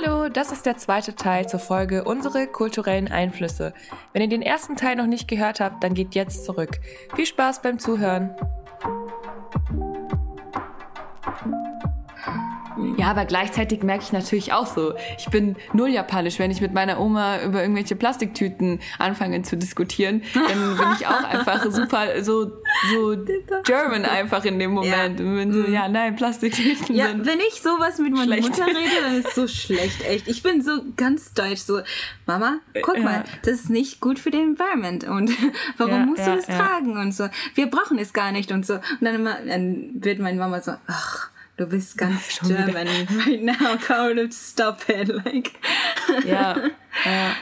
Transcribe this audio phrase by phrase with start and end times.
[0.00, 3.74] Hallo, das ist der zweite Teil zur Folge Unsere kulturellen Einflüsse.
[4.12, 6.78] Wenn ihr den ersten Teil noch nicht gehört habt, dann geht jetzt zurück.
[7.16, 8.30] Viel Spaß beim Zuhören.
[12.98, 16.40] Ja, aber gleichzeitig merke ich natürlich auch so, ich bin null japanisch.
[16.40, 21.22] Wenn ich mit meiner Oma über irgendwelche Plastiktüten anfange zu diskutieren, dann bin ich auch
[21.22, 22.50] einfach super so,
[22.90, 23.16] so
[23.64, 25.20] German einfach in dem Moment.
[25.20, 25.26] Ja.
[25.26, 25.72] Und bin so, mhm.
[25.72, 28.48] ja, nein, Plastiktüten ja, sind wenn ich sowas mit meiner schlecht.
[28.48, 30.26] Mutter rede, dann ist es so schlecht, echt.
[30.26, 31.80] Ich bin so ganz deutsch, so,
[32.26, 33.02] Mama, guck ja.
[33.04, 35.30] mal, das ist nicht gut für den Environment und
[35.76, 37.28] warum ja, musst du das tragen und so.
[37.54, 38.74] Wir brauchen es gar nicht und so.
[38.74, 42.88] Und dann, immer, dann wird meine Mama so, ach, du bist ganz German
[43.26, 45.08] right now, Carl, stop it.
[45.08, 45.50] Like.
[46.24, 46.56] Ja.
[47.04, 47.32] ja.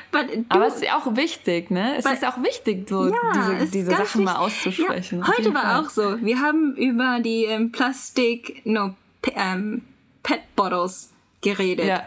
[0.49, 1.97] Aber es ist ja auch wichtig, ne?
[1.99, 5.21] Es ist auch wichtig, so ja, diese, diese Sachen mal auszusprechen.
[5.21, 5.81] Ja, heute war Fall.
[5.81, 6.21] auch so.
[6.23, 8.95] Wir haben über die ähm, Plastik, no,
[9.35, 9.83] ähm,
[10.23, 11.87] Pet Bottles geredet.
[11.87, 12.03] Ja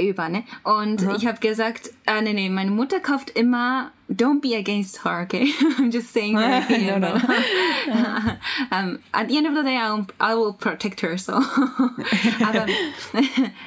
[0.00, 0.44] über, ne?
[0.62, 1.14] Und mhm.
[1.16, 5.52] ich habe gesagt, ah, nee, nee, meine Mutter kauft immer, don't be against her, okay?
[5.78, 7.00] I'm just saying her opinion.
[7.00, 7.20] no, no.
[8.72, 11.34] um, at the end of the day, I'll, I will protect her, so.
[11.34, 12.66] Aber,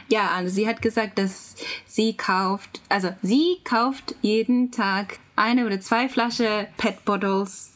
[0.09, 5.79] ja, also sie hat gesagt, dass sie kauft, also sie kauft jeden Tag eine oder
[5.79, 7.73] zwei Flasche Pet Bottles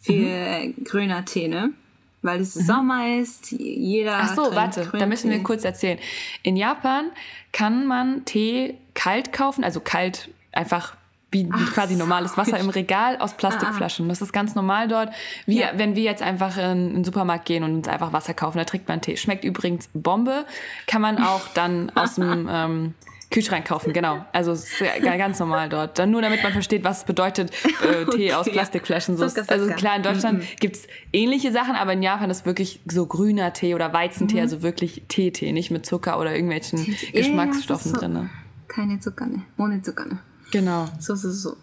[0.00, 0.84] für mhm.
[0.84, 1.72] grüner Tee, ne?
[2.22, 2.60] Weil es mhm.
[2.60, 4.18] Sommer ist, jeder.
[4.20, 5.98] Ach so, warte, da müssen wir kurz erzählen.
[6.42, 7.10] In Japan
[7.52, 10.96] kann man Tee kalt kaufen, also kalt einfach
[11.30, 14.06] wie Ach, quasi normales Wasser im Regal aus Plastikflaschen.
[14.06, 14.08] Ah.
[14.08, 15.10] Das ist ganz normal dort.
[15.44, 15.72] Wie, ja.
[15.74, 18.88] Wenn wir jetzt einfach in den Supermarkt gehen und uns einfach Wasser kaufen, da trinkt
[18.88, 19.16] man Tee.
[19.16, 20.46] Schmeckt übrigens Bombe.
[20.86, 22.94] Kann man auch dann aus dem ähm,
[23.30, 24.24] Kühlschrank kaufen, genau.
[24.32, 24.56] Also
[25.02, 25.98] ganz normal dort.
[25.98, 27.50] Dann nur damit man versteht, was es bedeutet,
[27.82, 28.32] äh, Tee okay.
[28.32, 29.16] aus Plastikflaschen.
[29.16, 30.46] So, also klar, in Deutschland mhm.
[30.60, 34.42] gibt's ähnliche Sachen, aber in Japan ist wirklich so grüner Tee oder Weizentee, mhm.
[34.42, 38.06] also wirklich Tee-Tee, nicht mit Zucker oder irgendwelchen Tee Geschmacksstoffen ja, so.
[38.06, 38.30] drin.
[38.68, 39.42] Keine Zucker, ne?
[39.58, 40.18] Ohne Zucker, ne?
[40.50, 40.88] Genau.
[40.98, 41.56] So, so, so.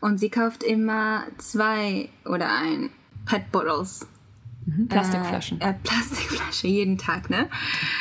[0.00, 2.90] Und sie kauft immer zwei oder ein
[3.24, 4.06] Pet Bottles
[4.66, 4.88] Mhm.
[4.88, 5.60] Plastikflaschen.
[5.60, 7.48] Äh, äh, Plastikflasche jeden Tag, ne?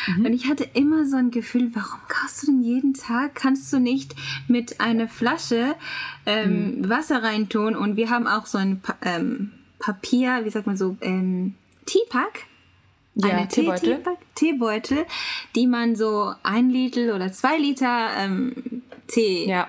[0.08, 0.26] Mhm.
[0.26, 3.36] Und ich hatte immer so ein Gefühl, warum kaufst du denn jeden Tag?
[3.36, 4.16] Kannst du nicht
[4.48, 5.76] mit einer Flasche
[6.26, 6.90] ähm, mhm.
[6.90, 7.76] Wasser reintun?
[7.76, 12.46] Und wir haben auch so ein pa ähm, Papier, wie sagt man so, ähm, Teepack.
[13.16, 14.02] Ja, eine Teebeutel.
[14.34, 15.06] Tee Teebeutel,
[15.56, 19.68] die man so ein Liter oder zwei Liter ähm, Tee ja.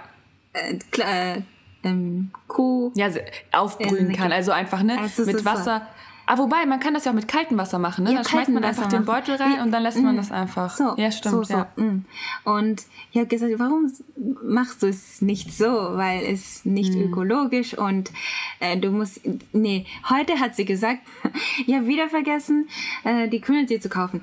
[0.54, 1.43] Äh, äh,
[1.83, 3.09] ähm, Kuh ja,
[3.53, 4.33] aufbrühen kann.
[4.33, 5.81] Also einfach ne, also mit Wasser.
[5.81, 8.10] So Ah, wobei, man kann das ja auch mit kaltem Wasser machen, ne?
[8.10, 9.62] Ja, dann schmeißt man einfach den Beutel rein ja.
[9.62, 10.16] und dann lässt man mm.
[10.16, 10.74] das einfach.
[10.74, 11.34] So, ja, stimmt.
[11.34, 11.54] So, so.
[11.54, 11.68] Ja.
[11.76, 12.04] Mm.
[12.44, 13.92] Und ich habe gesagt, warum
[14.42, 15.66] machst du es nicht so?
[15.66, 17.02] Weil es nicht mm.
[17.02, 18.10] ökologisch und
[18.60, 19.20] äh, du musst.
[19.52, 21.00] Nee, heute hat sie gesagt,
[21.66, 22.68] ich habe wieder vergessen,
[23.04, 24.22] äh, die Grüne zu kaufen.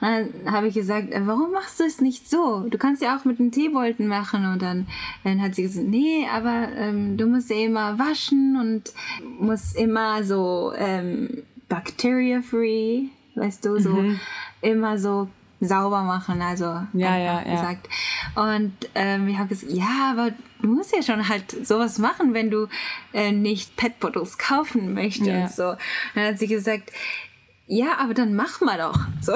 [0.00, 2.66] Und dann habe ich gesagt, äh, warum machst du es nicht so?
[2.68, 4.46] Du kannst ja auch mit den Teebolten machen.
[4.52, 4.88] Und dann,
[5.22, 8.92] dann hat sie gesagt, nee, aber ähm, du musst ja immer waschen und
[9.38, 10.72] musst immer so.
[10.76, 11.35] Ähm,
[11.68, 14.20] bacteria-free, weißt du, so mhm.
[14.60, 15.28] immer so
[15.60, 17.88] sauber machen, also ja, ja, gesagt.
[18.36, 18.54] Ja.
[18.54, 22.50] Und ähm, ich habe gesagt, ja, aber du musst ja schon halt sowas machen, wenn
[22.50, 22.68] du
[23.12, 25.26] äh, nicht Pet Bottles kaufen möchtest.
[25.26, 25.48] Ja.
[25.48, 25.76] So.
[26.14, 26.92] dann hat sie gesagt,
[27.66, 28.98] ja, aber dann mach mal doch.
[29.20, 29.32] So.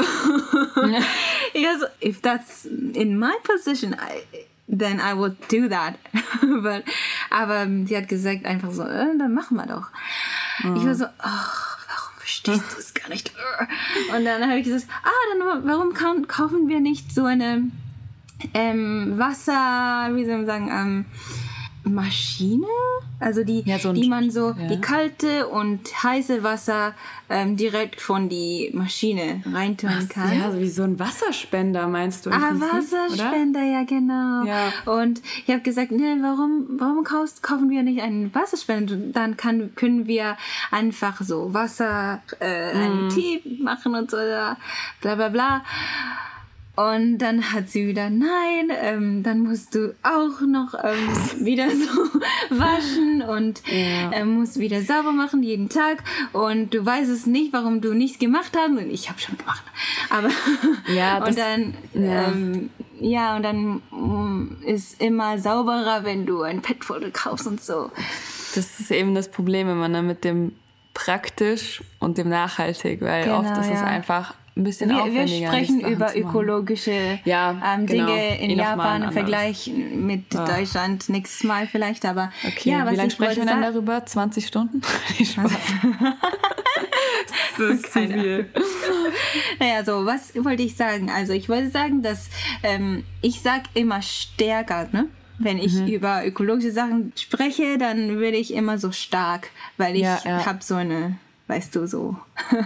[1.56, 1.78] Ja.
[1.80, 4.22] so, if that's in my position, I,
[4.68, 5.94] then I would do that.
[6.62, 6.84] But,
[7.30, 9.88] aber sie hat gesagt einfach so, äh, dann mach mal doch.
[10.62, 10.76] Mhm.
[10.76, 11.79] Ich war so, ach
[12.30, 13.32] verstehst du es gar nicht.
[14.14, 15.92] Und dann habe ich gesagt, ah, dann warum
[16.28, 17.64] kaufen wir nicht so eine
[18.54, 21.04] ähm, Wasser, wie soll man sagen, ähm,
[21.82, 22.66] Maschine,
[23.18, 24.68] also die, ja, so die man so ja.
[24.68, 26.94] die kalte und heiße Wasser
[27.28, 30.38] ähm, direkt von die Maschine reintun kann.
[30.38, 32.30] Ja, wie so ein Wasserspender meinst du?
[32.30, 33.70] Ah, Wasserspender, oder?
[33.70, 34.44] ja genau.
[34.44, 34.72] Ja.
[34.84, 38.96] Und ich habe gesagt, ne, warum, warum kaufst, kaufen wir nicht einen Wasserspender?
[38.96, 40.36] Dann kann, können wir
[40.70, 42.76] einfach so Wasser, äh, mm.
[42.76, 45.62] einen Tee machen und so, bla bla bla.
[46.80, 51.08] Und dann hat sie wieder, nein, ähm, dann musst du auch noch ähm,
[51.44, 54.12] wieder so waschen und ja.
[54.12, 56.04] ähm, musst wieder sauber machen jeden Tag.
[56.32, 58.70] Und du weißt es nicht, warum du nichts gemacht hast.
[58.70, 59.64] Und ich habe schon gemacht.
[60.10, 60.30] Aber
[60.94, 62.28] ja, das, und dann ja.
[62.28, 67.90] Ähm, ja, und dann mm, ist immer sauberer, wenn du ein Petfoto kaufst und so.
[68.54, 70.52] Das ist eben das Problem immer ne, mit dem
[70.92, 75.12] praktisch und dem nachhaltig, weil genau, oft ist es einfach ein bisschen wir.
[75.12, 78.06] Wir sprechen über ökologische ja, ähm, genau.
[78.06, 80.44] Dinge in eh Japan im Vergleich mit ja.
[80.44, 82.70] Deutschland nächstes Mal vielleicht, aber okay.
[82.70, 84.04] ja, was Wie lange sprechen wir dann darüber?
[84.04, 84.82] 20 Stunden?
[87.60, 88.46] Das ist zu viel.
[89.58, 91.10] naja, so, was wollte ich sagen?
[91.10, 92.28] Also, ich wollte sagen, dass
[92.62, 95.08] ähm, ich sag immer stärker, ne?
[95.38, 95.86] Wenn ich mhm.
[95.86, 100.44] über ökologische Sachen spreche, dann würde ich immer so stark, weil ich ja, ja.
[100.44, 101.16] habe so eine
[101.50, 102.16] weißt du, so.
[102.52, 102.58] ja,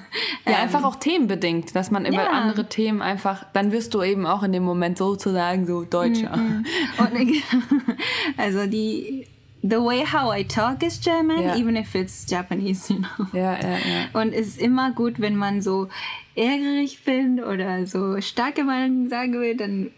[0.47, 2.31] ähm, einfach auch themenbedingt, dass man über ja.
[2.31, 6.37] andere Themen einfach, dann wirst du eben auch in dem Moment sozusagen so Deutscher.
[6.37, 6.65] Mm
[6.99, 7.43] -mm.
[8.37, 9.27] also die,
[9.63, 11.57] the way how I talk is German, ja.
[11.57, 13.27] even if it's Japanese, you know.
[13.33, 14.21] Ja, ja, ja.
[14.21, 15.89] Und es ist immer gut, wenn man so
[16.37, 19.91] ärgerlich bin oder so starke Meinungen sagen will, dann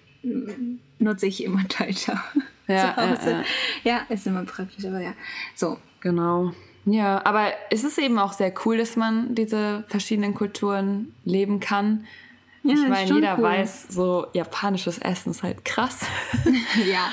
[0.99, 2.23] nutze ich immer Deutscher.
[2.69, 3.31] Ja, zu Hause.
[3.31, 3.37] Ja,
[3.85, 4.06] ja.
[4.09, 5.12] ja, ist immer praktisch, aber ja.
[5.55, 5.79] So.
[6.00, 6.53] Genau.
[6.87, 12.06] Ja, aber es ist eben auch sehr cool, dass man diese verschiedenen Kulturen leben kann.
[12.62, 13.44] Ja, ich meine, jeder cool.
[13.44, 16.06] weiß, so japanisches Essen ist halt krass.
[16.91, 17.11] ja.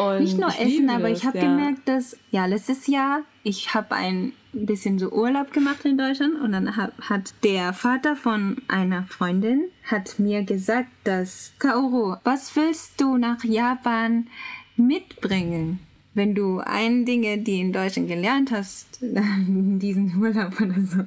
[0.00, 1.44] Und Nicht nur Essen, aber das, ich habe ja.
[1.44, 6.52] gemerkt, dass, ja, letztes Jahr, ich habe ein bisschen so Urlaub gemacht in Deutschland und
[6.52, 13.00] dann hat, hat der Vater von einer Freundin hat mir gesagt, dass Kaoru, was willst
[13.00, 14.28] du nach Japan
[14.76, 15.80] mitbringen?
[16.18, 21.06] Wenn du ein Dinge, die in Deutschland gelernt hast, diesen Urlaub oder so,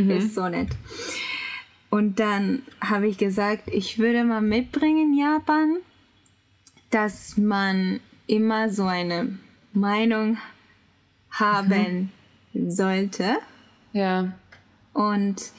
[0.00, 0.10] mhm.
[0.10, 0.68] ist so nett.
[1.90, 5.78] Und dann habe ich gesagt, ich würde mal mitbringen in Japan,
[6.90, 9.38] dass man immer so eine
[9.72, 10.38] Meinung
[11.30, 12.12] haben
[12.52, 12.70] mhm.
[12.70, 13.36] sollte.
[13.92, 14.32] Ja.
[14.92, 15.50] Und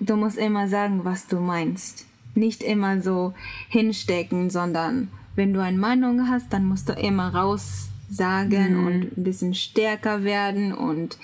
[0.00, 2.06] du musst immer sagen, was du meinst.
[2.34, 3.32] Nicht immer so
[3.70, 8.86] hinstecken, sondern wenn du eine Meinung hast, dann musst du immer raus sagen mhm.
[8.86, 11.18] und ein bisschen stärker werden und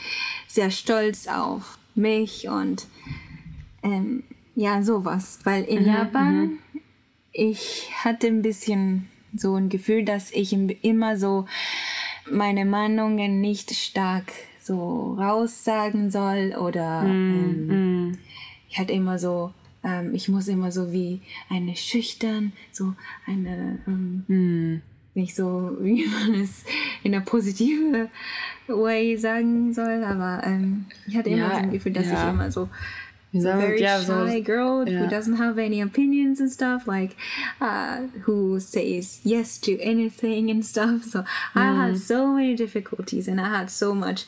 [0.46, 2.86] sehr stolz auf mich und
[3.82, 5.40] ähm, ja, sowas.
[5.44, 6.58] Weil in mhm, Japan, mhm.
[7.32, 11.46] ich hatte ein bisschen so ein Gefühl, dass ich immer so
[12.30, 18.18] meine Meinungen nicht stark so raussagen soll oder mhm, ähm, mhm.
[18.70, 19.52] ich hatte immer so
[19.82, 21.20] ähm, ich muss immer so wie
[21.50, 22.94] eine schüchtern so
[23.26, 24.80] eine ähm,
[25.14, 26.64] nicht so, wie man es
[27.02, 28.08] in einer positiven
[28.66, 32.28] Way sagen soll, aber ähm, ich hatte immer ja, so ein Gefühl, dass ja.
[32.28, 32.68] ich immer so
[33.36, 35.00] a very yeah, shy girl yeah.
[35.00, 37.16] who doesn't have any opinions and stuff, like
[37.60, 41.02] uh, who says yes to anything and stuff.
[41.04, 41.26] So mm.
[41.56, 44.24] I had so many difficulties and I had so much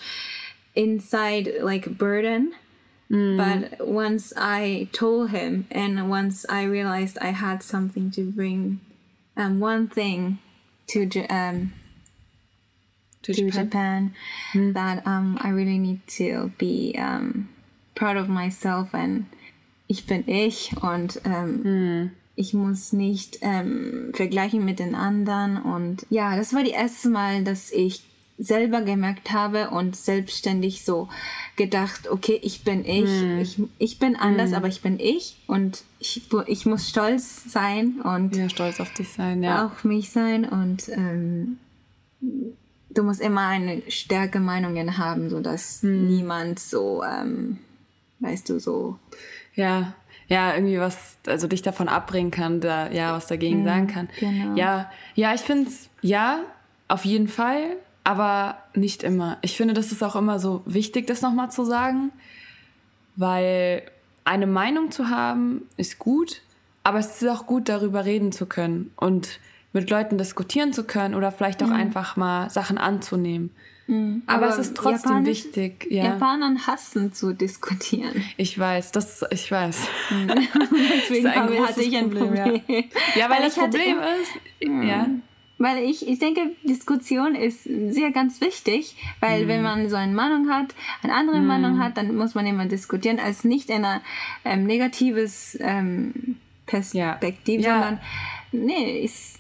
[0.75, 2.55] inside like burden.
[3.11, 3.37] Mm.
[3.37, 8.81] But once I told him and once I realized I had something to bring,
[9.37, 10.39] um, one thing
[10.89, 11.73] to um,
[13.23, 14.15] to, to Japan, Japan
[14.55, 14.75] mm.
[14.75, 17.49] that um, I really need to be um,
[17.95, 19.27] proud of myself and
[19.89, 22.11] ich bin ich und mm.
[22.37, 27.45] ich muss nicht ähm, vergleichen mit den anderen und ja, das war die erste Mal,
[27.45, 28.03] dass ich
[28.39, 31.09] selber gemerkt habe und selbstständig so
[31.57, 33.39] gedacht, okay, ich bin ich, mm.
[33.39, 34.55] ich, ich bin anders, mm.
[34.55, 39.09] aber ich bin ich und ich, ich muss stolz sein und ja, stolz auf dich
[39.11, 39.67] sein, ja.
[39.67, 41.59] Auf mich sein und ähm,
[42.21, 46.07] du musst immer eine stärke Meinungen haben, sodass mm.
[46.07, 47.59] niemand so, ähm,
[48.21, 48.99] weißt du, so.
[49.55, 49.95] Ja,
[50.29, 54.09] ja, irgendwie was, also dich davon abbringen kann, da, ja, was dagegen sagen kann.
[54.21, 54.57] Genau.
[54.57, 56.41] Ja, ja, ich finde es, ja,
[56.89, 59.37] auf jeden Fall aber nicht immer.
[59.43, 62.13] Ich finde, das ist auch immer so wichtig, das nochmal zu sagen,
[63.17, 63.83] weil
[64.25, 66.43] eine Meinung zu haben ist gut,
[66.85, 69.41] aber es ist auch gut, darüber reden zu können und
[69.73, 71.73] mit Leuten diskutieren zu können oder vielleicht auch mhm.
[71.73, 73.51] einfach mal Sachen anzunehmen.
[73.89, 74.23] Mhm.
[74.27, 75.89] Aber, aber, es ist trotzdem Japanisch, wichtig.
[75.91, 76.05] Ja.
[76.05, 78.23] Japanern hassen zu diskutieren.
[78.37, 79.89] Ich weiß, das, ich weiß.
[80.11, 80.29] Mhm.
[81.11, 82.29] Deswegen hatte ich ein Problem.
[82.29, 82.63] Problem.
[82.69, 82.77] Ja.
[83.17, 84.83] ja, weil, weil das Problem ist, mhm.
[84.85, 85.09] ja.
[85.59, 89.49] Weil ich, ich denke, Diskussion ist sehr ganz wichtig, weil mhm.
[89.49, 91.47] wenn man so eine Meinung hat, eine andere mhm.
[91.47, 94.03] Meinung hat, dann muss man immer diskutieren, als nicht in einer
[94.45, 96.37] ähm, negatives ähm,
[96.67, 97.73] Perspektive, ja.
[97.75, 98.01] sondern
[98.53, 99.36] nee, ist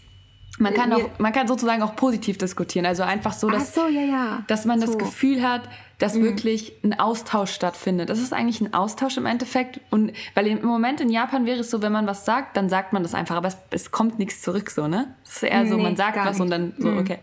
[0.58, 2.86] man kann, auch, man kann sozusagen auch positiv diskutieren.
[2.86, 4.44] Also einfach so, dass, so, ja, ja.
[4.46, 4.86] dass man so.
[4.86, 5.62] das Gefühl hat,
[5.98, 6.24] dass mhm.
[6.24, 8.08] wirklich ein Austausch stattfindet.
[8.08, 9.80] Das ist eigentlich ein Austausch im Endeffekt.
[9.90, 12.92] Und weil im Moment in Japan wäre es so, wenn man was sagt, dann sagt
[12.92, 15.14] man das einfach, aber es, es kommt nichts zurück, so, ne?
[15.24, 16.40] Es ist eher so, nee, man sagt was nicht.
[16.40, 16.98] und dann so, mhm.
[16.98, 17.18] okay.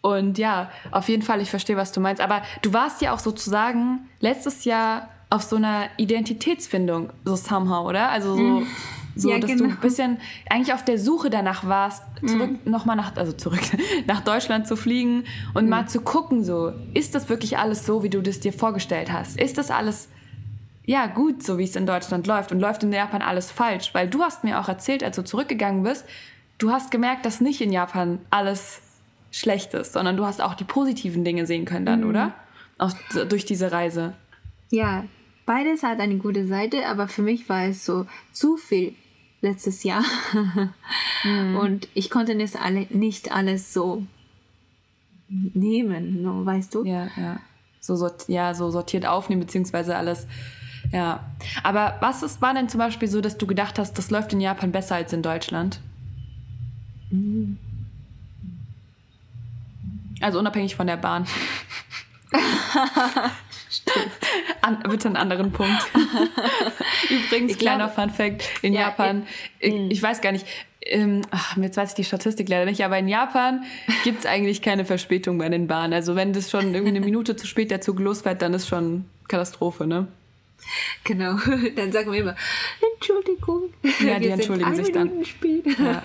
[0.00, 2.20] Und ja, auf jeden Fall, ich verstehe, was du meinst.
[2.20, 8.10] Aber du warst ja auch sozusagen letztes Jahr auf so einer Identitätsfindung, so somehow, oder?
[8.10, 8.42] Also so.
[8.42, 8.66] Mhm
[9.14, 9.64] so, ja, dass genau.
[9.64, 12.70] du ein bisschen eigentlich auf der Suche danach warst, zurück mhm.
[12.70, 13.60] nochmal nach, also zurück
[14.06, 15.70] nach Deutschland zu fliegen und mhm.
[15.70, 19.38] mal zu gucken, so, ist das wirklich alles so, wie du das dir vorgestellt hast?
[19.38, 20.08] Ist das alles
[20.84, 23.94] ja gut, so wie es in Deutschland läuft und läuft in Japan alles falsch?
[23.94, 26.04] Weil du hast mir auch erzählt, als du zurückgegangen bist,
[26.58, 28.80] du hast gemerkt, dass nicht in Japan alles
[29.30, 32.10] schlecht ist, sondern du hast auch die positiven Dinge sehen können dann, mhm.
[32.10, 32.34] oder?
[32.78, 32.92] Auch
[33.28, 34.14] durch diese Reise.
[34.70, 35.04] Ja,
[35.46, 38.94] beides hat eine gute Seite, aber für mich war es so zu viel
[39.42, 40.02] letztes Jahr.
[41.24, 41.56] mhm.
[41.56, 44.06] Und ich konnte das alle, nicht alles so
[45.28, 46.84] nehmen, no, weißt du?
[46.84, 47.40] Ja, ja.
[47.80, 50.26] So, sort, ja, so sortiert aufnehmen, beziehungsweise alles.
[50.92, 51.24] Ja.
[51.62, 54.40] Aber was ist, war denn zum Beispiel so, dass du gedacht hast, das läuft in
[54.40, 55.80] Japan besser als in Deutschland?
[57.10, 57.58] Mhm.
[60.20, 61.26] Also unabhängig von der Bahn.
[64.60, 65.82] An, bitte einen anderen Punkt.
[67.10, 69.26] Übrigens, ich kleiner glaube, Fun Fact: In ja, Japan,
[69.58, 69.90] ich, hm.
[69.90, 70.46] ich, weiß gar nicht,
[70.82, 73.64] ähm, ach, jetzt weiß ich die Statistik leider nicht, aber in Japan
[74.04, 75.92] gibt es eigentlich keine Verspätung bei den Bahnen.
[75.92, 79.06] Also, wenn das schon irgendwie eine Minute zu spät der Zug losfährt, dann ist schon
[79.28, 80.08] Katastrophe, ne?
[81.04, 81.36] Genau,
[81.76, 82.36] dann sagen wir immer,
[82.94, 83.72] Entschuldigung.
[84.00, 85.10] Ja, die entschuldigen sich dann.
[85.64, 86.02] Ja.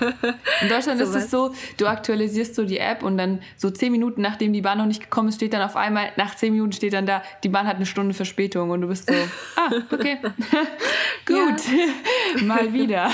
[0.61, 1.25] In Deutschland so ist was.
[1.25, 4.77] es so, du aktualisierst so die App und dann so zehn Minuten, nachdem die Bahn
[4.77, 7.49] noch nicht gekommen ist, steht dann auf einmal, nach zehn Minuten steht dann da, die
[7.49, 9.13] Bahn hat eine Stunde Verspätung und du bist so,
[9.55, 10.17] ah, okay,
[11.25, 13.11] gut, mal wieder.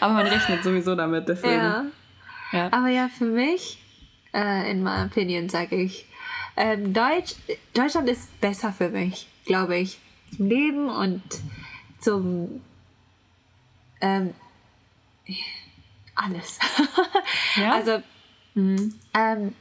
[0.00, 1.54] Aber man rechnet sowieso damit, deswegen.
[1.54, 1.84] Ja.
[2.52, 2.68] ja.
[2.72, 3.78] Aber ja, für mich,
[4.34, 6.06] äh, in meiner Opinion, sage ich,
[6.56, 7.36] äh, Deutsch,
[7.72, 9.98] Deutschland ist besser für mich, glaube ich
[10.36, 11.22] zum Leben und
[12.00, 12.60] zum
[14.00, 14.34] ähm,
[16.14, 16.58] alles.
[17.56, 17.74] ja?
[17.74, 18.02] Also,
[18.54, 18.94] mhm.
[19.14, 19.54] um,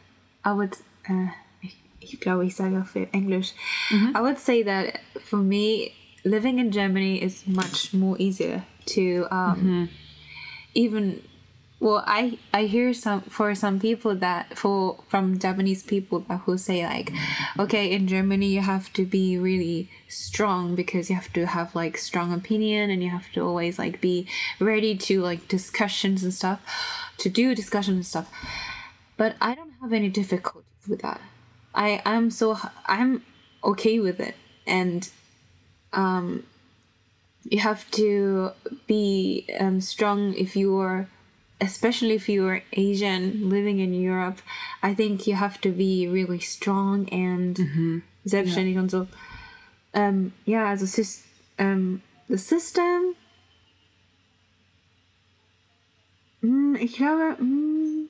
[0.45, 0.77] I would,
[1.09, 1.27] uh,
[1.61, 3.53] ich, ich glaube, ich sage auf Englisch.
[3.89, 4.15] Mhm.
[4.15, 5.91] I would say that for me,
[6.23, 9.89] living in Germany is much more easier to um, mhm.
[10.73, 11.21] even
[11.79, 16.57] well i i hear some for some people that for from japanese people that who
[16.57, 17.11] say like
[17.57, 21.97] okay in germany you have to be really strong because you have to have like
[21.97, 24.27] strong opinion and you have to always like be
[24.59, 26.61] ready to like discussions and stuff
[27.17, 28.31] to do discussions and stuff.
[29.17, 31.21] But i don't have any difficulties with that.
[31.75, 32.57] I i'm so
[32.87, 33.23] i'm
[33.63, 34.35] okay with it.
[34.65, 35.09] And
[35.93, 36.43] um
[37.43, 38.51] you have to
[38.85, 41.07] be um, strong if you're
[41.61, 44.41] especially if you're Asian living in Europe,
[44.81, 48.01] I think you have to be really strong and mhm.
[48.25, 48.81] selbstständig ja.
[48.81, 49.07] und so.
[49.93, 50.85] Ähm, ja, also
[51.57, 53.15] ähm, das System.
[56.41, 58.07] Mm, ich glaube, mm,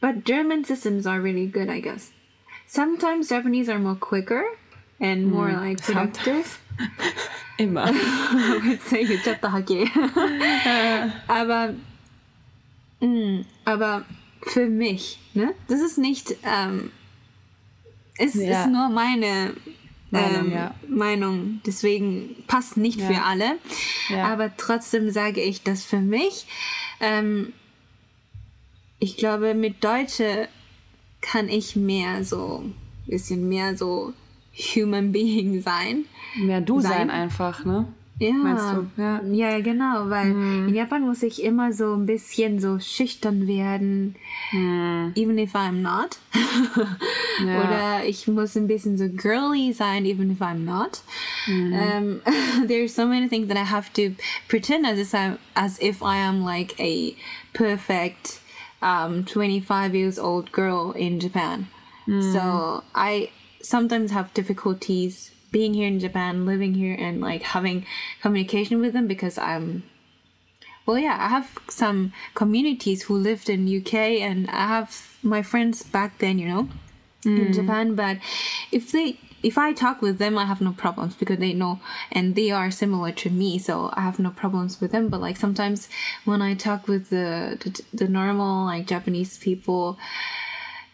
[0.00, 2.12] but German systems are really good, I guess.
[2.66, 4.44] Sometimes Japanese are more quicker
[4.98, 6.58] and more mm, like productive.
[7.58, 7.86] Immer.
[11.28, 11.74] Aber
[13.00, 14.04] Mm, aber
[14.42, 15.54] für mich, ne?
[15.68, 16.90] Das ist nicht, ähm,
[18.18, 18.62] es ja.
[18.62, 19.54] ist nur meine
[20.10, 20.74] Meinung, ähm, ja.
[20.88, 23.06] Meinung, deswegen passt nicht ja.
[23.08, 23.58] für alle.
[24.22, 26.46] Aber trotzdem sage ich, dass für mich,
[27.00, 27.52] ähm,
[28.98, 30.48] ich glaube, mit Deutsche
[31.20, 32.74] kann ich mehr so, ein
[33.06, 34.12] bisschen mehr so
[34.54, 36.04] Human Being sein.
[36.36, 37.92] Mehr du sein, sein einfach, ne?
[38.18, 38.84] Ja?
[38.96, 40.68] Ja, ja genau, weil hm.
[40.68, 44.14] in Japan muss ich immer so ein bisschen so schüchtern werden,
[44.50, 45.12] hm.
[45.16, 46.18] even if I'm not.
[47.44, 47.60] ja.
[47.60, 51.02] Oder ich muss ein bisschen so girly sein, even if I'm not.
[51.46, 51.74] Hm.
[51.74, 52.20] Um,
[52.66, 54.14] there's so many things that I have to
[54.48, 57.14] pretend as if I'm, as if I am like a
[57.52, 58.40] perfect
[58.80, 61.68] um, 25 years old girl in Japan.
[62.06, 62.32] Hmm.
[62.32, 63.28] So I
[63.60, 67.86] sometimes have difficulties being here in Japan, living here, and like having
[68.20, 69.84] communication with them because I'm
[70.86, 75.82] well yeah i have some communities who lived in uk and i have my friends
[75.82, 76.68] back then you know
[77.24, 77.46] mm.
[77.46, 78.18] in japan but
[78.70, 81.80] if they if i talk with them i have no problems because they know
[82.12, 85.36] and they are similar to me so i have no problems with them but like
[85.36, 85.88] sometimes
[86.24, 89.98] when i talk with the the, the normal like japanese people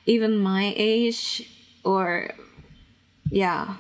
[0.07, 1.49] even my age
[1.85, 2.31] or
[3.31, 3.77] yeah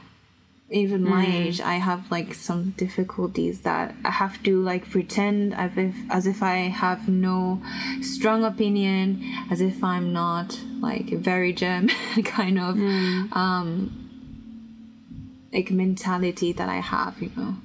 [0.70, 1.46] even my mm.
[1.46, 6.26] age i have like some difficulties that i have to like pretend as if as
[6.26, 7.60] if i have no
[8.00, 11.88] strong opinion as if i'm not like a very german
[12.24, 13.36] kind of mm.
[13.36, 14.08] um
[15.52, 17.56] like mentality that i have you know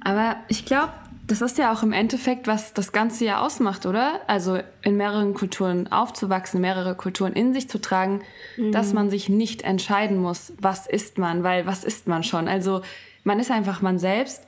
[0.00, 0.92] aber ich glaube
[1.28, 4.20] Das ist ja auch im Endeffekt, was das Ganze ja ausmacht, oder?
[4.26, 8.22] Also in mehreren Kulturen aufzuwachsen, mehrere Kulturen in sich zu tragen,
[8.56, 8.72] mhm.
[8.72, 12.48] dass man sich nicht entscheiden muss, was ist man, weil was ist man schon?
[12.48, 12.80] Also
[13.24, 14.42] man ist einfach man selbst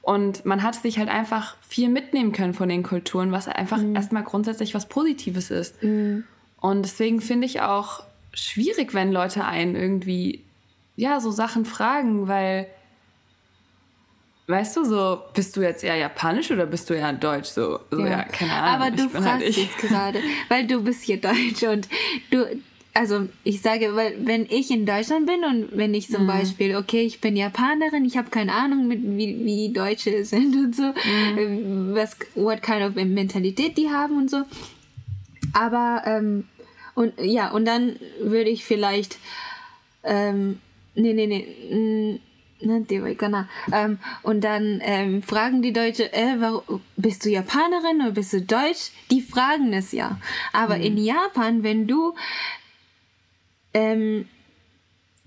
[0.00, 3.94] und man hat sich halt einfach viel mitnehmen können von den Kulturen, was einfach mhm.
[3.94, 5.82] erstmal grundsätzlich was Positives ist.
[5.82, 6.24] Mhm.
[6.60, 10.42] Und deswegen finde ich auch schwierig, wenn Leute einen irgendwie,
[10.96, 12.68] ja, so Sachen fragen, weil
[14.48, 17.48] Weißt du, so, bist du jetzt eher japanisch oder bist du eher deutsch?
[17.48, 18.06] So, so ja.
[18.06, 18.86] ja keine Ahnung.
[18.86, 21.88] Aber du halt fragst halt jetzt gerade, weil du bist hier deutsch und
[22.30, 22.60] du,
[22.92, 26.26] also ich sage, weil wenn ich in Deutschland bin und wenn ich zum mhm.
[26.26, 30.74] Beispiel, okay, ich bin Japanerin, ich habe keine Ahnung, mit, wie, wie Deutsche sind und
[30.74, 31.94] so, mhm.
[31.94, 34.42] was, what kind of Mentalität die haben und so.
[35.52, 36.48] Aber, ähm,
[36.94, 39.18] und ja, und dann würde ich vielleicht,
[40.02, 40.60] ähm,
[40.94, 42.20] nee, nee, nee,
[42.62, 48.40] ähm, und dann ähm, fragen die Deutsche, äh, warum, bist du Japanerin oder bist du
[48.40, 48.90] Deutsch?
[49.10, 50.18] Die fragen es ja.
[50.52, 50.82] Aber mhm.
[50.82, 52.14] in Japan, wenn du
[53.74, 54.26] um,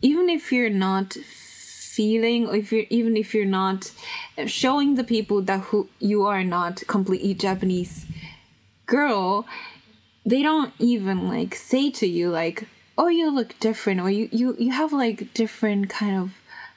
[0.01, 3.91] even if you're not feeling or if you're even if you're not
[4.45, 8.05] showing the people that who you are not completely japanese
[8.85, 9.45] girl
[10.25, 14.55] they don't even like say to you like oh you look different or you you,
[14.59, 16.31] you have like different kind of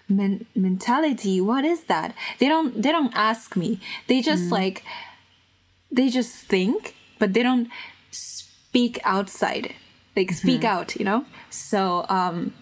[0.09, 4.53] men- mentality what is that they don't they don't ask me they just mm.
[4.53, 4.85] like
[5.91, 7.69] they just think but they don't
[8.11, 9.75] speak outside
[10.17, 10.79] like speak mm-hmm.
[10.79, 12.53] out you know so um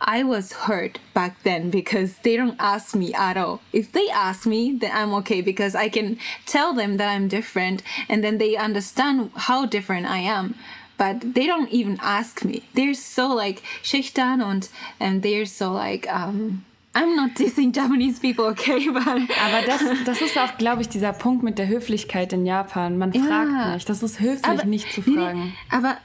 [0.00, 3.62] I was hurt back then because they don't ask me at all.
[3.72, 7.82] If they ask me, then I'm okay because I can tell them that I'm different
[8.08, 10.54] and then they understand how different I am.
[10.98, 12.62] But they don't even ask me.
[12.74, 18.46] They're so like schüchtern and and they're so like um I'm not dissing Japanese people,
[18.46, 18.88] okay?
[18.92, 22.96] But aber das, das ist auch, glaube ich, dieser Punkt mit der Höflichkeit in Japan.
[22.96, 23.88] Man fragt ja, nicht.
[23.88, 25.44] Das ist höflich, aber, nicht zu fragen.
[25.44, 25.98] Nee, aber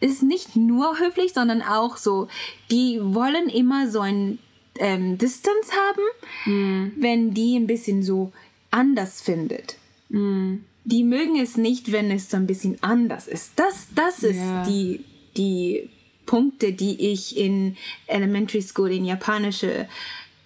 [0.00, 2.28] ist nicht nur höflich, sondern auch so,
[2.70, 4.38] die wollen immer so ein
[4.78, 6.92] ähm, Distanz haben, mm.
[7.00, 8.32] wenn die ein bisschen so
[8.70, 9.76] anders findet.
[10.08, 10.56] Mm.
[10.84, 13.52] Die mögen es nicht, wenn es so ein bisschen anders ist.
[13.56, 14.64] Das, das ist yeah.
[14.64, 15.04] die,
[15.36, 15.90] die
[16.26, 17.76] Punkte, die ich in
[18.06, 19.88] Elementary School in japanische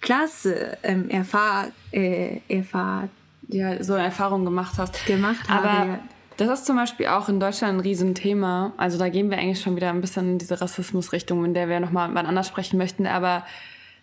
[0.01, 3.09] Klasse ähm, erfahr, äh, erfahr
[3.49, 5.05] ja, so eine Erfahrung gemacht hast.
[5.05, 5.69] Gemacht habe.
[5.69, 5.99] Aber
[6.37, 8.73] das ist zum Beispiel auch in Deutschland ein Riesenthema.
[8.77, 11.79] Also da gehen wir eigentlich schon wieder ein bisschen in diese Rassismusrichtung, in der wir
[11.79, 13.07] nochmal wann anders sprechen möchten.
[13.07, 13.45] Aber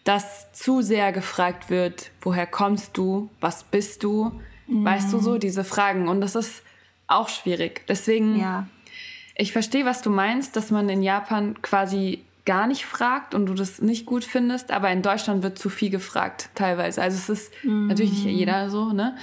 [0.05, 4.33] dass zu sehr gefragt wird, woher kommst du, was bist du,
[4.67, 4.85] mhm.
[4.85, 6.09] weißt du so, diese Fragen.
[6.09, 6.63] Und das ist
[7.07, 7.83] auch schwierig.
[7.89, 8.67] Deswegen, ja.
[9.37, 13.55] ich verstehe, was du meinst, dass man in Japan quasi gar nicht fragt und du
[13.55, 17.03] das nicht gut findest, aber in Deutschland wird zu viel gefragt, teilweise.
[17.03, 17.89] Also es ist mhm.
[17.89, 19.17] natürlich nicht jeder so, ne?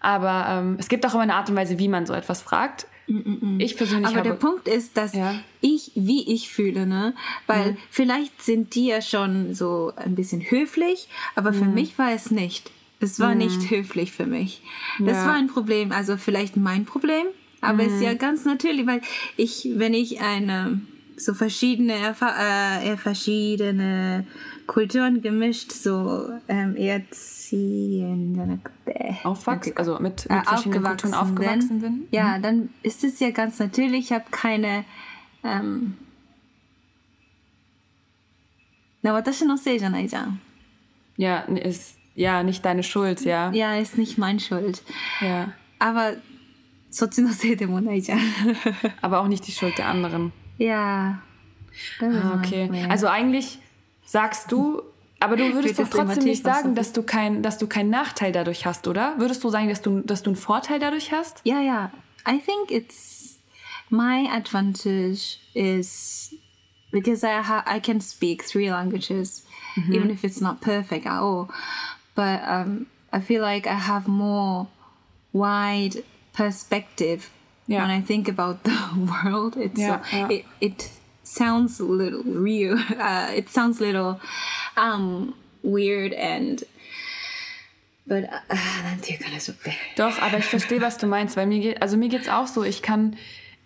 [0.00, 2.86] Aber ähm, es gibt auch immer eine Art und Weise, wie man so etwas fragt.
[3.06, 3.60] Mm.
[3.60, 5.34] Ich persönlich Aber habe, der Punkt ist, dass ja.
[5.60, 7.14] ich, wie ich fühle, ne?
[7.46, 7.76] Weil mhm.
[7.90, 11.74] vielleicht sind die ja schon so ein bisschen höflich, aber für mhm.
[11.74, 12.70] mich war es nicht.
[12.99, 13.39] Es war mhm.
[13.39, 14.61] nicht höflich für mich.
[14.99, 15.27] Das ja.
[15.27, 17.25] war ein Problem, also vielleicht mein Problem,
[17.59, 18.19] aber es ist ja mhm.
[18.19, 19.01] ganz natürlich, weil
[19.37, 20.81] ich, wenn ich eine
[21.17, 24.25] so verschiedene, äh, verschiedene
[24.67, 28.61] Kulturen gemischt, so ähm, erziehen.
[29.23, 29.79] Aufwachsen, okay.
[29.79, 32.07] also mit, mit äh, verschiedenen Kulturen aufgewachsen sind.
[32.11, 32.41] Ja, mhm.
[32.41, 34.85] dann ist es ja ganz natürlich, ich habe keine.
[35.43, 35.97] Ähm,
[39.03, 40.39] na, 私のせいじゃないじゃん。
[41.17, 43.51] Ja, ist ja nicht deine Schuld, ja.
[43.51, 44.83] Ja, ist nicht meine Schuld.
[45.21, 45.53] Ja.
[45.79, 46.15] Aber
[46.91, 48.19] そっちのせいでもないじゃん。
[49.01, 50.33] Aber auch nicht die Schuld der anderen.
[50.57, 51.21] Ja.
[52.01, 52.69] Ah, okay.
[52.89, 53.59] Also eigentlich
[54.05, 54.83] sagst du,
[55.19, 58.65] aber du würdest doch trotzdem nicht sagen, dass du, kein, dass du keinen Nachteil dadurch
[58.65, 59.17] hast, oder?
[59.17, 61.41] Würdest du sagen, dass du, dass du einen Vorteil dadurch hast?
[61.45, 61.91] Ja, ja.
[62.27, 63.39] I think it's
[63.89, 66.35] my advantage is
[66.91, 69.95] because I ha I can speak three languages, mm -hmm.
[69.95, 71.47] even if it's not perfect at all.
[72.16, 74.66] But um, I feel like I have more
[75.32, 76.02] wide
[76.32, 77.30] perspective
[77.68, 77.82] yeah.
[77.82, 79.56] when I think about the world.
[79.56, 80.28] It's yeah, uh, yeah.
[80.30, 80.90] It, it
[81.22, 82.78] sounds a little real.
[82.98, 84.20] Uh, it sounds a little
[84.76, 86.64] um, weird and
[88.08, 88.38] But, uh,
[89.96, 92.62] Doch, aber ich verstehe, was du meinst, weil mir geht, also mir geht's auch so,
[92.62, 93.16] ich kann,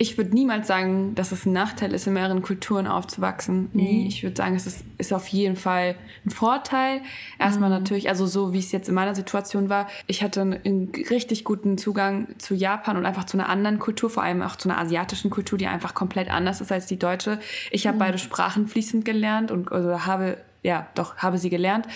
[0.01, 3.69] ich würde niemals sagen, dass es ein Nachteil ist, in mehreren Kulturen aufzuwachsen.
[3.75, 4.07] Nee.
[4.09, 7.03] Ich würde sagen, es ist, ist auf jeden Fall ein Vorteil.
[7.39, 7.77] Erstmal mhm.
[7.77, 11.77] natürlich, also so wie es jetzt in meiner Situation war, ich hatte einen richtig guten
[11.77, 15.29] Zugang zu Japan und einfach zu einer anderen Kultur, vor allem auch zu einer asiatischen
[15.29, 17.39] Kultur, die einfach komplett anders ist als die deutsche.
[17.71, 18.01] Ich habe mhm.
[18.01, 21.87] beide Sprachen fließend gelernt und also habe, ja, doch, habe sie gelernt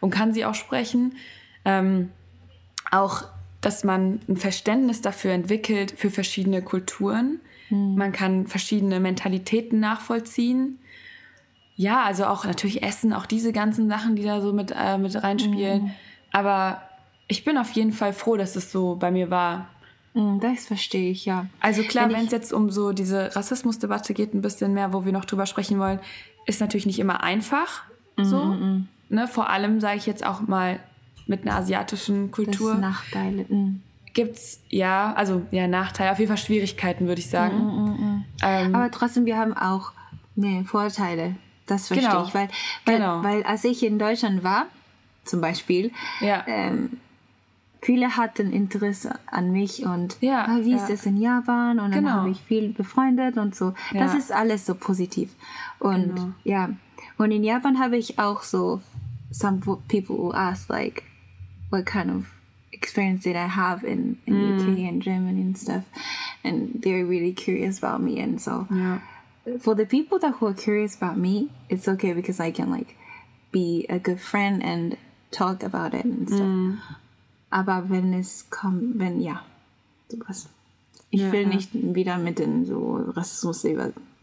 [0.00, 1.14] und kann sie auch sprechen.
[1.64, 2.10] Ähm,
[2.90, 3.22] auch
[3.60, 7.38] dass man ein Verständnis dafür entwickelt für verschiedene Kulturen
[7.70, 7.94] Mhm.
[7.96, 10.78] Man kann verschiedene Mentalitäten nachvollziehen.
[11.76, 15.20] Ja, also auch natürlich Essen, auch diese ganzen Sachen, die da so mit, äh, mit
[15.22, 15.84] reinspielen.
[15.84, 15.90] Mhm.
[16.32, 16.82] Aber
[17.28, 19.68] ich bin auf jeden Fall froh, dass es so bei mir war.
[20.14, 21.46] Hm, das verstehe ich, ja.
[21.60, 25.12] Also klar, wenn es jetzt um so diese Rassismusdebatte geht, ein bisschen mehr, wo wir
[25.12, 26.00] noch drüber sprechen wollen,
[26.46, 27.84] ist natürlich nicht immer einfach.
[28.18, 28.44] So.
[28.44, 28.88] Mhm.
[29.08, 29.26] Ne?
[29.26, 30.80] Vor allem sage ich jetzt auch mal
[31.26, 32.72] mit einer asiatischen Kultur.
[32.72, 33.46] Das Nachteile.
[33.48, 33.82] Mhm
[34.14, 37.56] gibt's ja, also ja, Nachteile, auf jeden Fall Schwierigkeiten, würde ich sagen.
[37.58, 38.24] Mm, mm, mm.
[38.42, 39.92] Ähm, Aber trotzdem, wir haben auch
[40.34, 41.36] Nee, Vorteile.
[41.66, 42.24] Das verstehe Genau.
[42.26, 42.34] ich.
[42.34, 42.48] Weil,
[42.86, 43.22] weil, Genau.
[43.22, 44.66] weil als ich in Deutschland war,
[45.24, 46.42] zum Beispiel, Ja.
[46.46, 46.98] ähm,
[47.82, 50.94] viele hatten Interesse an mich und Ja, ah, wie ist ja.
[50.94, 52.08] es in Japan und Genau.
[52.08, 53.74] dann habe ich viel befreundet und so.
[53.92, 54.18] Das Ja.
[54.18, 55.30] ist alles so positiv.
[55.78, 56.28] Und Genau.
[56.44, 56.70] ja,
[57.18, 58.80] und in Japan habe ich auch so
[59.30, 61.02] some people who ask like
[61.70, 62.24] what kind of
[62.82, 64.58] experience that I have in, in Mm.
[64.58, 65.84] UK and Germany and stuff
[66.44, 68.98] and they're really curious about me and so Ja.
[69.60, 72.96] for the people that who are curious about me, it's okay because I can like
[73.52, 74.96] be a good friend and
[75.30, 76.78] talk about it and stuff.
[77.50, 79.42] Aber wenn es kommt, wenn ja,
[80.08, 80.48] sowas.
[81.10, 81.48] Ich Ja, will ja.
[81.48, 83.64] nicht wieder mit den so Rassismus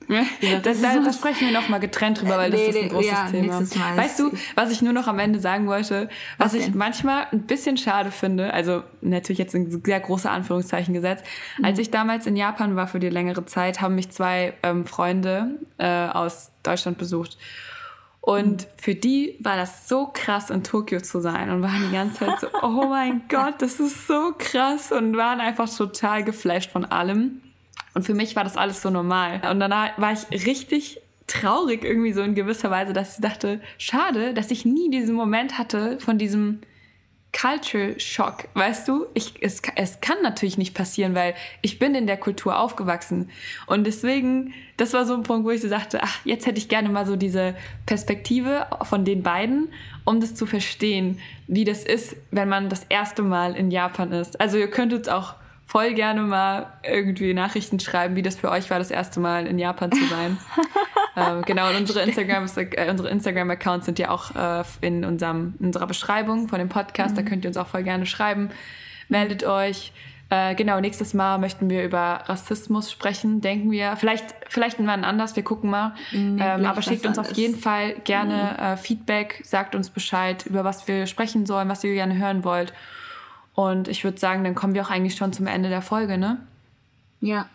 [0.10, 0.60] über.
[0.62, 3.28] Da, da, sprechen wir noch mal getrennt drüber, weil das Nee, ist ein großes ja,
[3.30, 3.62] Thema.
[3.96, 6.78] Weißt du, was ich nur noch am Ende sagen wollte, was, Was ich denn?
[6.78, 11.24] manchmal ein bisschen schade finde, also natürlich jetzt in sehr große Anführungszeichen gesetzt,
[11.58, 11.66] Mhm.
[11.66, 15.60] als ich damals in Japan war für die längere Zeit, haben mich zwei ähm, Freunde
[15.78, 17.38] äh, aus Deutschland besucht.
[18.22, 22.26] Und für die war das so krass, in Tokio zu sein und waren die ganze
[22.26, 26.84] Zeit so, oh mein Gott, das ist so krass und waren einfach total geflasht von
[26.86, 27.42] allem.
[28.00, 29.42] Und für mich war das alles so normal.
[29.52, 34.34] Und danach war ich richtig traurig irgendwie so in gewisser Weise, dass ich dachte, schade,
[34.34, 36.62] dass ich nie diesen Moment hatte von diesem
[37.38, 39.06] Culture Shock, weißt du?
[39.16, 43.30] Ich, es, es kann natürlich nicht passieren, weil ich bin in der Kultur aufgewachsen.
[43.68, 46.70] Und deswegen, das war so ein Punkt, wo ich so dachte, ach, jetzt hätte ich
[46.70, 47.54] gerne mal so diese
[47.86, 49.74] Perspektive von den beiden,
[50.06, 54.40] um das zu verstehen, wie das ist, wenn man das erste Mal in Japan ist.
[54.40, 55.36] Also ihr könnt uns auch
[55.70, 59.60] voll gerne mal irgendwie Nachrichten schreiben, wie das für euch war, das erste Mal in
[59.60, 60.40] Japan zu sein.
[61.16, 65.68] ähm, genau, und unsere Instagram, äh, unsere Instagram-Accounts sind ja auch äh, in, unserem, in
[65.68, 67.16] unserer Beschreibung von dem Podcast.
[67.16, 68.50] Da könnt ihr uns auch voll gerne schreiben.
[69.10, 69.94] Meldet euch.
[70.32, 73.96] Äh, genau, nächstes Mal möchten wir über Rassismus sprechen, denken wir.
[73.96, 75.94] Vielleicht, vielleicht wann anders, wir gucken mal.
[76.12, 80.64] ähm, vielleicht aber schickt uns auf jeden Fall gerne äh, Feedback, sagt uns Bescheid, über
[80.64, 82.74] was wir sprechen sollen, was ihr gerne hören wollt.
[83.56, 86.38] Und ich würde sagen, dann kommen wir auch eigentlich schon zum Ende der Folge, ne?
[87.22, 87.48] Ja.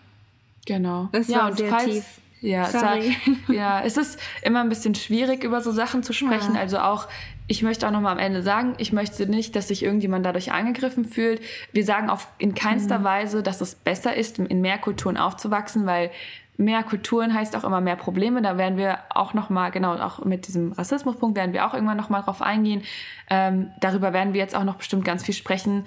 [0.66, 1.08] Genau.
[1.12, 2.04] Das ja, war und sehr falls, tief.
[2.40, 3.16] Ja, es Sorry.
[3.46, 6.54] war, ja, es ist immer ein bisschen schwierig, über so Sachen zu sprechen.
[6.54, 6.60] Ja.
[6.60, 7.08] Also auch,
[7.46, 11.04] ich möchte auch nochmal am Ende sagen, ich möchte nicht, dass sich irgendjemand dadurch angegriffen
[11.04, 11.40] fühlt.
[11.72, 13.04] Wir sagen auf, in keinster Mhm.
[13.04, 16.10] Weise, dass es besser ist, in mehr Kulturen aufzuwachsen, weil
[16.56, 18.42] mehr Kulturen heißt auch immer mehr Probleme.
[18.42, 22.22] Da werden wir auch nochmal, genau, auch mit diesem Rassismuspunkt werden wir auch irgendwann nochmal
[22.22, 22.82] drauf eingehen.
[23.28, 25.84] Ähm, darüber werden wir jetzt auch noch bestimmt ganz viel sprechen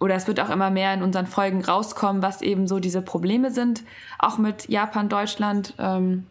[0.00, 3.50] oder es wird auch immer mehr in unseren Folgen rauskommen, was eben so diese Probleme
[3.50, 3.84] sind,
[4.18, 5.74] auch mit Japan, Deutschland.
[5.78, 6.26] Ähm,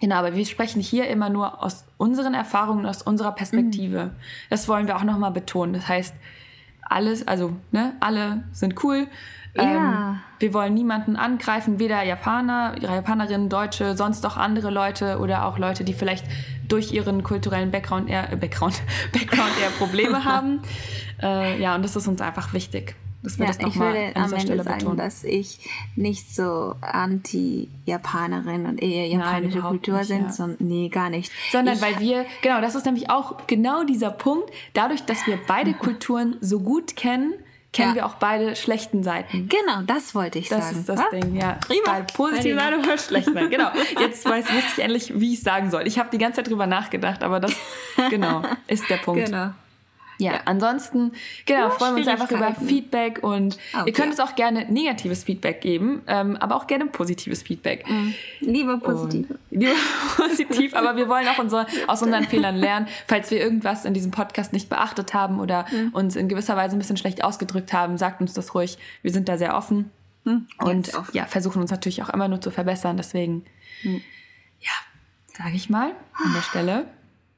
[0.00, 4.10] genau, aber wir sprechen hier immer nur aus unseren Erfahrungen, aus unserer Perspektive.
[4.50, 5.72] Das wollen wir auch nochmal betonen.
[5.72, 6.14] Das heißt,
[6.82, 9.06] alles, also ne, alle sind cool.
[9.56, 10.16] Ähm, Ja.
[10.40, 15.84] wir wollen niemanden angreifen, weder Japaner, Japanerinnen, Deutsche, sonst auch andere Leute oder auch Leute,
[15.84, 16.24] die vielleicht
[16.68, 20.60] durch ihren kulturellen Background eher, äh, Background, Background eher Probleme haben.
[21.22, 24.06] Äh, ja, und das ist uns einfach wichtig, dass wir Ja, das ich nochmal würde
[24.08, 24.96] an am dieser Ende Stelle sagen, betonen.
[24.98, 30.30] dass ich nicht so anti-Japanerin und eher Nein, japanische überhaupt Kultur nicht, sind, ja.
[30.32, 31.30] sondern nee, gar nicht.
[31.50, 35.38] Sondern ich, weil wir, genau, das ist nämlich auch genau dieser Punkt, dadurch, dass wir
[35.46, 37.34] beide Kulturen so gut kennen,
[37.74, 37.94] kennen Ja.
[37.96, 39.48] wir auch beide schlechten Seiten.
[39.48, 40.78] Genau, das wollte ich Das sagen.
[40.80, 41.58] ist das Ah, Ding, ja.
[41.66, 41.82] Prima.
[41.84, 42.58] Beide positive.
[42.58, 43.48] Seite oder schlechte Seite.
[43.50, 43.68] Genau.
[44.00, 45.86] Jetzt weiß, wusste ich endlich, wie ich sagen soll.
[45.86, 47.52] Ich habe die ganze Zeit drüber nachgedacht, aber das,
[48.10, 49.26] genau, ist der Punkt.
[49.26, 49.50] Genau.
[50.18, 51.12] Ja, ansonsten,
[51.46, 52.54] genau, Ja, freuen wir uns einfach über.
[52.54, 54.04] Feedback und Oh, ihr könnt ja.
[54.06, 57.84] uns auch gerne negatives Feedback geben, ähm, aber auch gerne positives Feedback.
[58.40, 59.30] Lieber positiv.
[59.30, 59.72] Und- Lieber
[60.16, 62.86] positiv, aber wir wollen auch unsere, aus unseren Fehlern lernen.
[63.08, 66.78] Falls wir irgendwas in diesem Podcast nicht beachtet haben oder uns in gewisser Weise ein
[66.78, 68.78] bisschen schlecht ausgedrückt haben, sagt uns das ruhig.
[69.02, 69.90] Wir sind da sehr offen
[70.24, 71.10] und Ganz offen.
[71.16, 72.96] ja, versuchen uns natürlich auch immer nur zu verbessern.
[72.96, 73.44] Deswegen,
[73.82, 74.70] ja,
[75.36, 75.90] sage ich mal
[76.24, 76.86] an der Stelle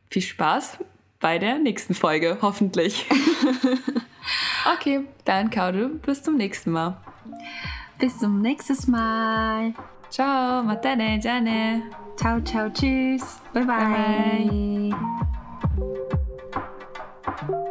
[0.08, 0.78] viel Spaß
[1.20, 3.07] bei der nächsten Folge, hoffentlich.
[4.74, 6.96] okay, dann Kaudu, bis zum nächsten Mal.
[7.98, 9.74] Bis zum nächsten Mal.
[10.11, 11.83] Ciao, matane, jane.
[12.16, 13.40] Ciao, ciao, tschüss.
[13.52, 14.90] Bye, bye.
[17.48, 17.65] Bye.